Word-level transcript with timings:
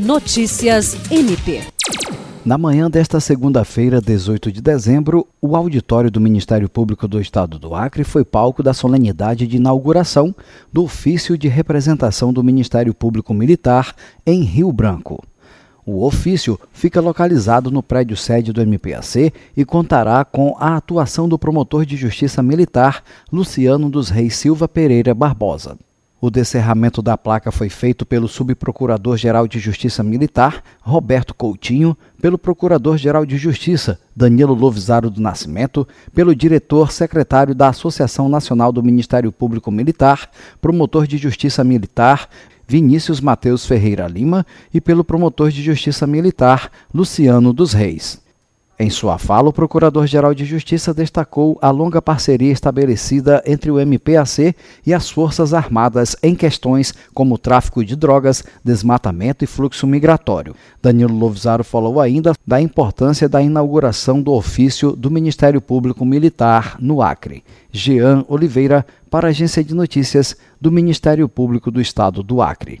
Notícias 0.00 0.96
MP. 1.10 1.60
Na 2.42 2.56
manhã 2.56 2.90
desta 2.90 3.20
segunda-feira, 3.20 4.00
18 4.00 4.50
de 4.50 4.62
dezembro, 4.62 5.26
o 5.42 5.54
auditório 5.54 6.10
do 6.10 6.18
Ministério 6.18 6.70
Público 6.70 7.06
do 7.06 7.20
Estado 7.20 7.58
do 7.58 7.74
Acre 7.74 8.02
foi 8.02 8.24
palco 8.24 8.62
da 8.62 8.72
solenidade 8.72 9.46
de 9.46 9.58
inauguração 9.58 10.34
do 10.72 10.84
ofício 10.84 11.36
de 11.36 11.48
representação 11.48 12.32
do 12.32 12.42
Ministério 12.42 12.94
Público 12.94 13.34
Militar 13.34 13.94
em 14.24 14.42
Rio 14.42 14.72
Branco. 14.72 15.22
O 15.84 16.02
ofício 16.06 16.58
fica 16.72 16.98
localizado 16.98 17.70
no 17.70 17.82
prédio 17.82 18.16
sede 18.16 18.54
do 18.54 18.62
MPAC 18.62 19.30
e 19.54 19.66
contará 19.66 20.24
com 20.24 20.56
a 20.58 20.76
atuação 20.76 21.28
do 21.28 21.38
promotor 21.38 21.84
de 21.84 21.98
justiça 21.98 22.42
militar 22.42 23.04
Luciano 23.30 23.90
dos 23.90 24.08
Reis 24.08 24.34
Silva 24.34 24.66
Pereira 24.66 25.12
Barbosa. 25.12 25.76
O 26.22 26.30
descerramento 26.30 27.00
da 27.00 27.16
placa 27.16 27.50
foi 27.50 27.70
feito 27.70 28.04
pelo 28.04 28.28
subprocurador-geral 28.28 29.48
de 29.48 29.58
Justiça 29.58 30.02
Militar, 30.02 30.62
Roberto 30.82 31.34
Coutinho, 31.34 31.96
pelo 32.20 32.36
procurador-geral 32.36 33.24
de 33.24 33.38
Justiça, 33.38 33.98
Danilo 34.14 34.52
Lovisaro 34.52 35.08
do 35.08 35.18
Nascimento, 35.18 35.88
pelo 36.12 36.36
diretor-secretário 36.36 37.54
da 37.54 37.68
Associação 37.68 38.28
Nacional 38.28 38.70
do 38.70 38.82
Ministério 38.82 39.32
Público 39.32 39.70
Militar, 39.70 40.30
promotor 40.60 41.06
de 41.06 41.16
Justiça 41.16 41.64
Militar, 41.64 42.28
Vinícius 42.68 43.18
Mateus 43.18 43.64
Ferreira 43.64 44.06
Lima, 44.06 44.44
e 44.74 44.78
pelo 44.78 45.02
promotor 45.02 45.50
de 45.50 45.62
Justiça 45.62 46.06
Militar, 46.06 46.70
Luciano 46.92 47.50
dos 47.50 47.72
Reis. 47.72 48.20
Em 48.82 48.88
sua 48.88 49.18
fala, 49.18 49.50
o 49.50 49.52
Procurador-Geral 49.52 50.32
de 50.32 50.46
Justiça 50.46 50.94
destacou 50.94 51.58
a 51.60 51.70
longa 51.70 52.00
parceria 52.00 52.50
estabelecida 52.50 53.42
entre 53.46 53.70
o 53.70 53.78
MPAC 53.78 54.56
e 54.86 54.94
as 54.94 55.10
Forças 55.10 55.52
Armadas 55.52 56.16
em 56.22 56.34
questões 56.34 56.94
como 57.12 57.36
tráfico 57.36 57.84
de 57.84 57.94
drogas, 57.94 58.42
desmatamento 58.64 59.44
e 59.44 59.46
fluxo 59.46 59.86
migratório. 59.86 60.56
Danilo 60.80 61.14
Lovisaro 61.14 61.62
falou 61.62 62.00
ainda 62.00 62.32
da 62.46 62.58
importância 62.58 63.28
da 63.28 63.42
inauguração 63.42 64.22
do 64.22 64.32
ofício 64.32 64.96
do 64.96 65.10
Ministério 65.10 65.60
Público 65.60 66.02
Militar 66.06 66.78
no 66.80 67.02
Acre. 67.02 67.44
Jean 67.70 68.24
Oliveira, 68.28 68.86
para 69.10 69.26
a 69.26 69.30
Agência 69.30 69.62
de 69.62 69.74
Notícias 69.74 70.34
do 70.58 70.72
Ministério 70.72 71.28
Público 71.28 71.70
do 71.70 71.82
Estado 71.82 72.22
do 72.22 72.40
Acre. 72.40 72.78